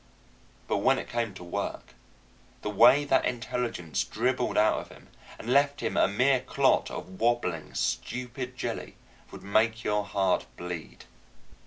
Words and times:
But 0.67 0.77
when 0.77 0.97
it 0.97 1.07
came 1.07 1.35
to 1.35 1.43
work, 1.43 1.93
the 2.63 2.71
way 2.71 3.03
that 3.05 3.23
intelligence 3.23 4.03
dribbled 4.03 4.57
out 4.57 4.79
of 4.79 4.89
him 4.89 5.09
and 5.37 5.47
left 5.53 5.79
him 5.81 5.95
a 5.95 6.07
mere 6.07 6.39
clot 6.39 6.89
of 6.89 7.19
wobbling, 7.21 7.75
stupid 7.75 8.57
jelly 8.57 8.95
would 9.29 9.43
make 9.43 9.83
your 9.83 10.03
heart 10.03 10.47
bleed. 10.57 11.05